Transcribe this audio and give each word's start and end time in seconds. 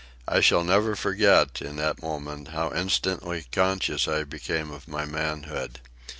I 0.27 0.39
shall 0.41 0.63
never 0.63 0.95
forget, 0.95 1.61
in 1.61 1.75
that 1.75 2.01
moment, 2.01 2.47
how 2.47 2.73
instantly 2.73 3.45
conscious 3.51 4.07
I 4.07 4.23
became 4.23 4.71
of 4.71 4.87
my 4.87 5.05
manhood. 5.05 5.79